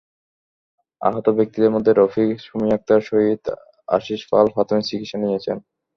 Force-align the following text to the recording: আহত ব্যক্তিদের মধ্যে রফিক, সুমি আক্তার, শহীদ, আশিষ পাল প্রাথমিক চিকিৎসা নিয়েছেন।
আহত 1.01 1.25
ব্যক্তিদের 1.37 1.73
মধ্যে 1.75 1.91
রফিক, 1.93 2.29
সুমি 2.39 2.67
আক্তার, 2.73 2.99
শহীদ, 3.01 3.43
আশিষ 3.87 4.21
পাল 4.31 4.45
প্রাথমিক 4.55 4.85
চিকিৎসা 4.89 5.17
নিয়েছেন। 5.19 5.57